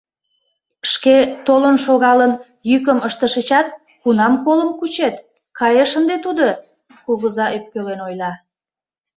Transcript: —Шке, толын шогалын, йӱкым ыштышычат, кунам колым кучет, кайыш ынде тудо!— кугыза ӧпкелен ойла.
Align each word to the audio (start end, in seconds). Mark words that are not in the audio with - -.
—Шке, 0.91 1.17
толын 1.47 1.75
шогалын, 1.85 2.31
йӱкым 2.69 2.99
ыштышычат, 3.07 3.67
кунам 4.01 4.33
колым 4.45 4.71
кучет, 4.79 5.15
кайыш 5.59 5.91
ынде 5.99 6.15
тудо!— 6.25 6.45
кугыза 7.05 7.45
ӧпкелен 7.55 7.99
ойла. 8.07 8.31